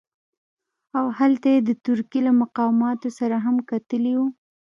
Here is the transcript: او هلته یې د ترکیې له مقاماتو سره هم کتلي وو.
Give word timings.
او 0.97 1.05
هلته 1.19 1.47
یې 1.53 1.59
د 1.63 1.69
ترکیې 1.85 2.19
له 2.27 2.31
مقاماتو 2.41 3.09
سره 3.19 3.35
هم 3.45 3.55
کتلي 3.69 4.13
وو. 4.17 4.27